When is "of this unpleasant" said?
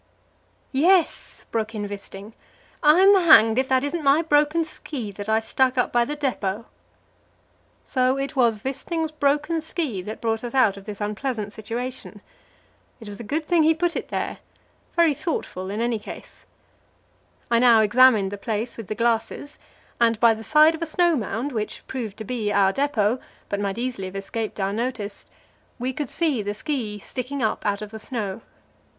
10.75-11.53